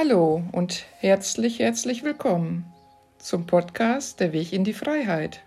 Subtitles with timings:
[0.00, 2.72] Hallo und herzlich, herzlich willkommen
[3.18, 5.40] zum Podcast Der Weg in die Freiheit.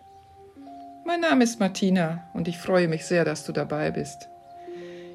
[1.05, 4.27] Mein Name ist Martina und ich freue mich sehr, dass du dabei bist.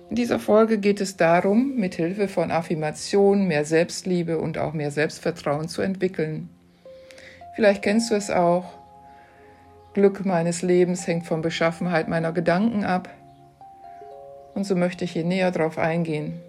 [0.09, 4.91] In dieser Folge geht es darum, mit Hilfe von Affirmationen mehr Selbstliebe und auch mehr
[4.91, 6.49] Selbstvertrauen zu entwickeln.
[7.57, 8.65] Vielleicht kennst du es auch.
[9.93, 13.11] Glück meines Lebens hängt von Beschaffenheit meiner Gedanken ab.
[14.55, 16.41] Und so möchte ich hier näher drauf eingehen.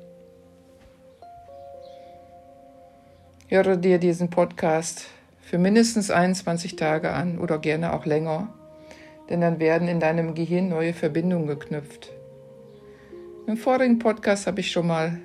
[3.50, 5.06] Höre dir diesen Podcast
[5.40, 8.54] für mindestens 21 Tage an oder gerne auch länger,
[9.30, 12.12] denn dann werden in deinem Gehirn neue Verbindungen geknüpft.
[13.48, 15.22] Im vorigen Podcast habe ich schon mal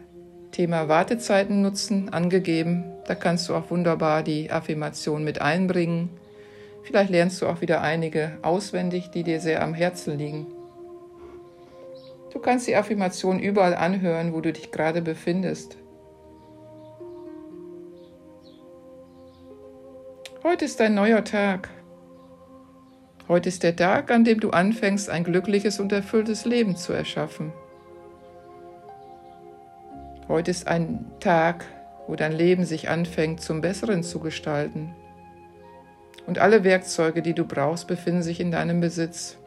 [0.52, 2.84] Thema Wartezeiten nutzen angegeben.
[3.08, 6.08] Da kannst du auch wunderbar die Affirmation mit einbringen.
[6.84, 10.46] Vielleicht lernst du auch wieder einige auswendig, die dir sehr am Herzen liegen.
[12.32, 15.81] Du kannst die Affirmation überall anhören, wo du dich gerade befindest.
[20.52, 21.70] Heute ist ein neuer Tag.
[23.26, 27.54] Heute ist der Tag, an dem du anfängst, ein glückliches und erfülltes Leben zu erschaffen.
[30.28, 31.64] Heute ist ein Tag,
[32.06, 34.94] wo dein Leben sich anfängt, zum Besseren zu gestalten.
[36.26, 39.38] Und alle Werkzeuge, die du brauchst, befinden sich in deinem Besitz.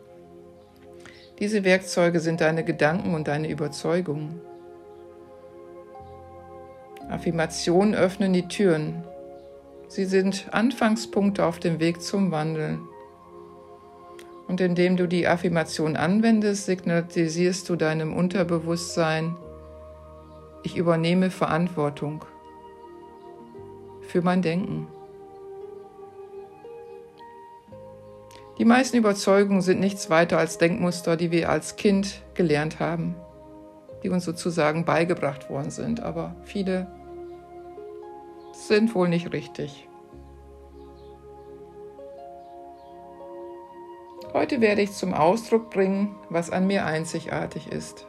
[1.38, 4.42] Diese Werkzeuge sind deine Gedanken und deine Überzeugungen.
[7.12, 9.04] Affirmationen öffnen die Türen,
[9.88, 12.80] Sie sind Anfangspunkte auf dem Weg zum Wandel.
[14.48, 19.36] Und indem du die Affirmation anwendest, signalisierst du deinem Unterbewusstsein,
[20.64, 22.26] ich übernehme Verantwortung
[24.02, 24.88] für mein Denken.
[28.58, 33.16] Die meisten Überzeugungen sind nichts weiter als Denkmuster, die wir als Kind gelernt haben,
[34.02, 36.88] die uns sozusagen beigebracht worden sind, aber viele
[38.56, 39.88] sind wohl nicht richtig.
[44.34, 48.06] Heute werde ich zum Ausdruck bringen, was an mir einzigartig ist.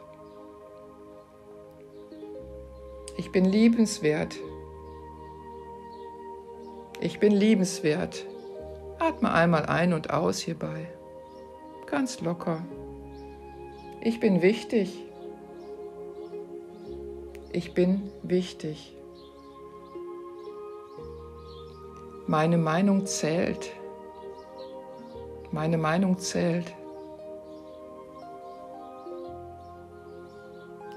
[3.17, 4.35] Ich bin liebenswert.
[6.99, 8.25] Ich bin liebenswert.
[8.99, 10.89] Atme einmal ein und aus hierbei.
[11.85, 12.65] Ganz locker.
[14.01, 15.05] Ich bin wichtig.
[17.53, 18.96] Ich bin wichtig.
[22.29, 23.71] Meine Meinung zählt.
[25.53, 26.75] Meine Meinung zählt.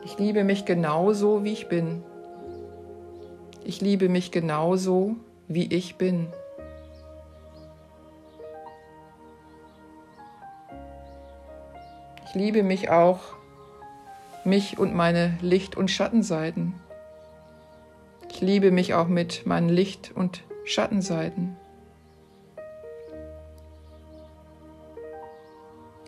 [0.04, 2.02] Ich liebe mich genauso, wie ich bin.
[3.62, 5.14] Ich liebe mich genauso,
[5.46, 6.26] wie ich bin.
[12.26, 13.20] Ich liebe mich auch,
[14.42, 16.74] mich und meine Licht- und Schattenseiten.
[18.28, 21.56] Ich liebe mich auch mit meinen Licht- und Schattenseiten.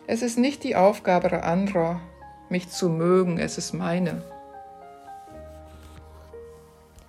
[0.07, 1.99] Es ist nicht die Aufgabe anderer,
[2.47, 4.23] mich zu mögen, es ist meine.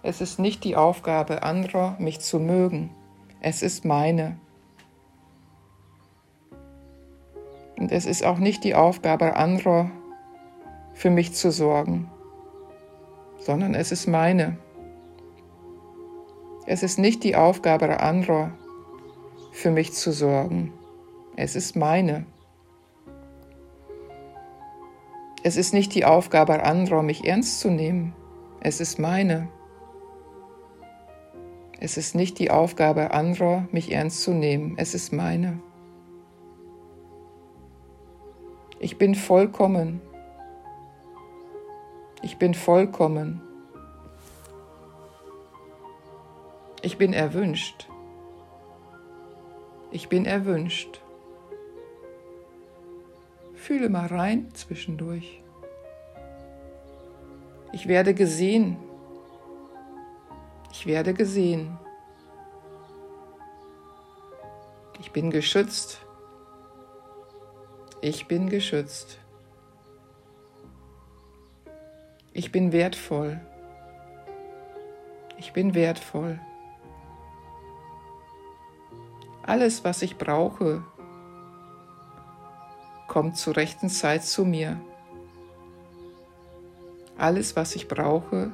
[0.03, 2.91] Es ist nicht die Aufgabe anderer, mich zu mögen,
[3.41, 4.37] es ist meine.
[7.77, 9.93] Und es ist auch nicht die Aufgabe anderer,
[10.93, 12.11] für mich zu sorgen,
[13.39, 14.59] sondern es ist meine.
[16.67, 18.51] Es ist nicht die Aufgabe anderer,
[19.53, 20.73] für mich zu sorgen.
[21.37, 22.25] Es ist meine.
[25.43, 28.15] Es ist nicht die Aufgabe anderer, mich ernst zu nehmen.
[28.61, 29.49] Es ist meine.
[31.81, 34.75] Es ist nicht die Aufgabe anderer, mich ernst zu nehmen.
[34.79, 35.61] Es ist meine.
[38.81, 40.01] Ich bin vollkommen.
[42.23, 43.44] Ich bin vollkommen.
[46.85, 47.89] Ich bin erwünscht.
[49.91, 51.01] Ich bin erwünscht.
[53.55, 55.43] Fühle mal rein zwischendurch.
[57.73, 58.77] Ich werde gesehen.
[60.73, 61.79] Ich werde gesehen.
[65.01, 66.05] Ich bin geschützt.
[68.03, 69.19] Ich bin geschützt.
[72.35, 73.41] Ich bin wertvoll.
[75.39, 76.39] Ich bin wertvoll.
[79.47, 80.83] Alles, was ich brauche,
[83.09, 84.81] kommt zur rechten Zeit zu mir.
[87.19, 88.53] Alles, was ich brauche,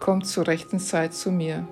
[0.00, 1.66] kommt zur rechten Zeit zu mir.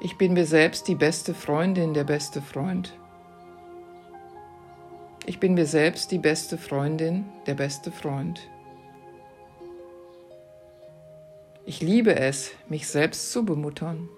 [0.00, 2.96] Ich bin mir selbst die beste Freundin, der beste Freund.
[5.26, 8.48] Ich bin mir selbst die beste Freundin, der beste Freund.
[11.66, 14.08] Ich liebe es, mich selbst zu bemuttern.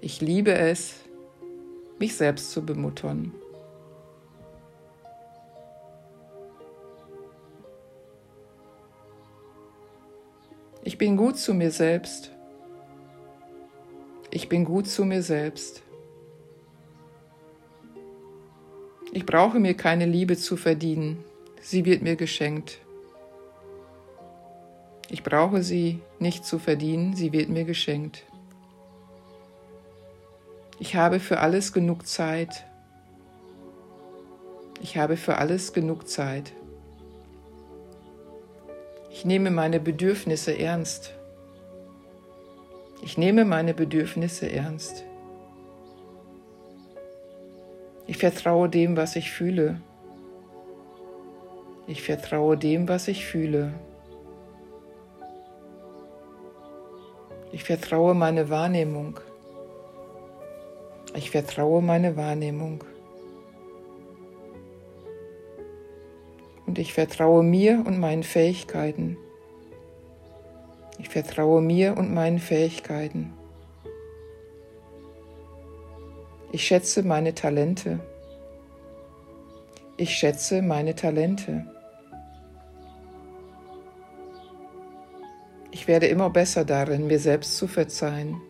[0.00, 0.94] Ich liebe es,
[1.98, 3.32] mich selbst zu bemuttern.
[10.84, 12.30] Ich bin gut zu mir selbst.
[14.30, 15.82] Ich bin gut zu mir selbst.
[19.12, 21.24] Ich brauche mir keine Liebe zu verdienen.
[21.60, 22.78] Sie wird mir geschenkt.
[25.10, 28.27] Ich brauche sie nicht zu verdienen, sie wird mir geschenkt.
[30.80, 32.64] Ich habe für alles genug Zeit.
[34.80, 36.52] Ich habe für alles genug Zeit.
[39.10, 41.14] Ich nehme meine Bedürfnisse ernst.
[43.02, 45.04] Ich nehme meine Bedürfnisse ernst.
[48.06, 49.80] Ich vertraue dem, was ich fühle.
[51.88, 53.72] Ich vertraue dem, was ich fühle.
[57.50, 59.18] Ich vertraue meine Wahrnehmung.
[61.14, 62.84] Ich vertraue meine Wahrnehmung.
[66.68, 69.16] und ich vertraue mir und meinen Fähigkeiten.
[70.98, 73.32] Ich vertraue mir und meinen Fähigkeiten.
[76.52, 78.00] Ich schätze meine Talente.
[79.96, 81.64] Ich schätze meine Talente.
[85.70, 88.42] Ich werde immer besser darin, mir selbst zu verzeihen.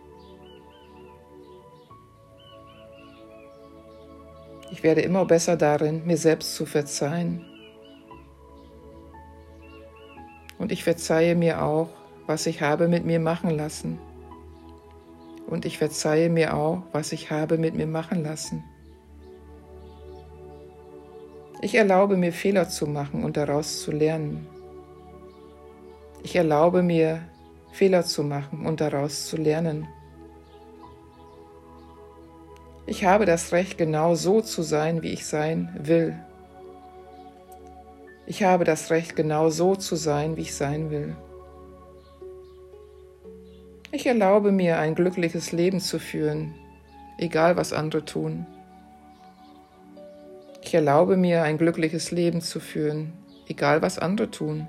[4.79, 7.45] Ich werde immer besser darin, mir selbst zu verzeihen.
[10.57, 11.89] Und ich verzeihe mir auch,
[12.29, 13.99] was ich habe mit mir machen lassen.
[15.49, 18.63] Und ich verzeihe mir auch, was ich habe mit mir machen lassen.
[21.61, 24.47] Ich erlaube mir Fehler zu machen und daraus zu lernen.
[26.23, 27.23] Ich erlaube mir
[27.73, 29.89] Fehler zu machen und daraus zu lernen.
[32.89, 36.19] Ich habe das Recht, genau so zu sein, wie ich sein will.
[38.25, 41.15] Ich habe das Recht, genau so zu sein, wie ich sein will.
[43.93, 46.55] Ich erlaube mir, ein glückliches Leben zu führen,
[47.19, 48.47] egal was andere tun.
[50.63, 53.13] Ich erlaube mir, ein glückliches Leben zu führen,
[53.49, 54.67] egal was andere tun.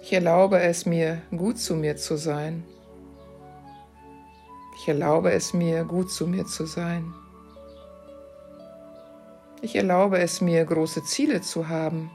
[0.00, 2.64] Ich erlaube es mir, gut zu mir zu sein.
[4.78, 7.14] Ich erlaube es mir, gut zu mir zu sein.
[9.62, 12.10] Ich erlaube es mir, große Ziele zu haben.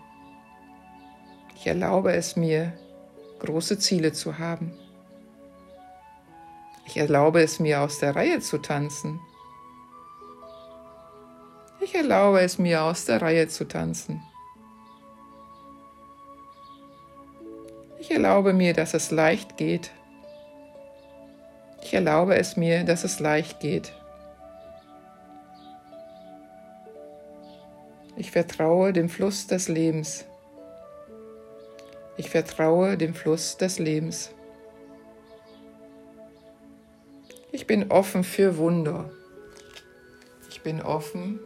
[1.56, 2.72] Ich erlaube es mir,
[3.40, 4.74] große Ziele zu haben.
[6.86, 9.19] Ich erlaube es mir, aus der Reihe zu tanzen.
[11.81, 14.22] Ich erlaube es mir, aus der Reihe zu tanzen.
[18.00, 19.92] Ich erlaube mir, dass es leicht geht.
[21.81, 23.94] Ich erlaube es mir, dass es leicht geht.
[28.16, 30.25] Ich vertraue dem Fluss des Lebens.
[32.18, 34.31] Ich vertraue dem Fluss des Lebens.
[37.51, 39.10] Ich bin offen für Wunder.
[40.50, 41.39] Ich bin offen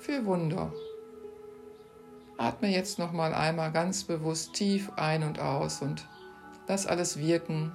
[0.00, 0.72] für Wunder.
[2.36, 6.06] Atme jetzt noch mal einmal ganz bewusst tief ein und aus und
[6.66, 7.72] lass alles wirken,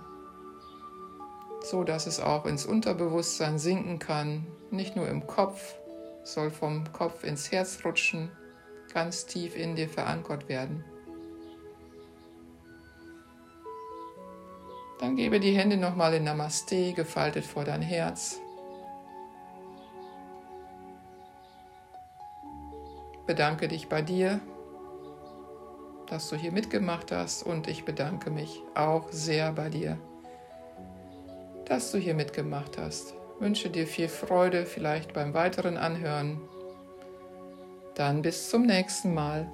[1.63, 5.75] so dass es auch ins Unterbewusstsein sinken kann, nicht nur im Kopf,
[6.23, 8.31] soll vom Kopf ins Herz rutschen,
[8.93, 10.83] ganz tief in dir verankert werden.
[14.99, 18.39] Dann gebe die Hände nochmal in Namaste gefaltet vor dein Herz.
[23.25, 24.41] Bedanke dich bei dir,
[26.07, 29.97] dass du hier mitgemacht hast und ich bedanke mich auch sehr bei dir,
[31.69, 36.41] dass du hier mitgemacht hast wünsche dir viel Freude vielleicht beim weiteren Anhören.
[37.95, 39.51] Dann bis zum nächsten Mal.